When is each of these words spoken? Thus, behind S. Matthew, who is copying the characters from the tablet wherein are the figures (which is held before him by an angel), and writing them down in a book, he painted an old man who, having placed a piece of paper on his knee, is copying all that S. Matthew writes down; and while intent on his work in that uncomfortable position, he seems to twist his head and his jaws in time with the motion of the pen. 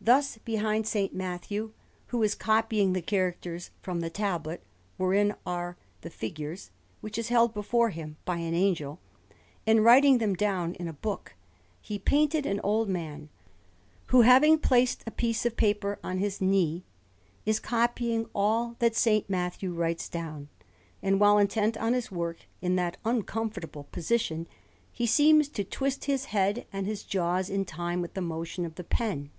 Thus, 0.00 0.36
behind 0.36 0.84
S. 0.84 1.08
Matthew, 1.14 1.72
who 2.08 2.22
is 2.22 2.34
copying 2.34 2.92
the 2.92 3.00
characters 3.00 3.70
from 3.80 4.00
the 4.00 4.10
tablet 4.10 4.62
wherein 4.98 5.34
are 5.46 5.78
the 6.02 6.10
figures 6.10 6.70
(which 7.00 7.16
is 7.16 7.30
held 7.30 7.54
before 7.54 7.88
him 7.88 8.18
by 8.26 8.36
an 8.36 8.52
angel), 8.52 9.00
and 9.66 9.82
writing 9.82 10.18
them 10.18 10.34
down 10.34 10.74
in 10.74 10.88
a 10.88 10.92
book, 10.92 11.36
he 11.80 11.98
painted 11.98 12.44
an 12.44 12.60
old 12.62 12.86
man 12.86 13.30
who, 14.08 14.20
having 14.20 14.58
placed 14.58 15.02
a 15.06 15.10
piece 15.10 15.46
of 15.46 15.56
paper 15.56 15.98
on 16.04 16.18
his 16.18 16.38
knee, 16.38 16.84
is 17.46 17.58
copying 17.58 18.28
all 18.34 18.76
that 18.80 19.06
S. 19.06 19.22
Matthew 19.26 19.72
writes 19.72 20.10
down; 20.10 20.50
and 21.02 21.18
while 21.18 21.38
intent 21.38 21.78
on 21.78 21.94
his 21.94 22.12
work 22.12 22.40
in 22.60 22.76
that 22.76 22.98
uncomfortable 23.06 23.84
position, 23.84 24.48
he 24.92 25.06
seems 25.06 25.48
to 25.48 25.64
twist 25.64 26.04
his 26.04 26.26
head 26.26 26.66
and 26.74 26.86
his 26.86 27.04
jaws 27.04 27.48
in 27.48 27.64
time 27.64 28.02
with 28.02 28.12
the 28.12 28.20
motion 28.20 28.66
of 28.66 28.74
the 28.74 28.84
pen. 28.84 29.30